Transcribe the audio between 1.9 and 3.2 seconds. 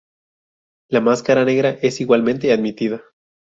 igualmente admitida.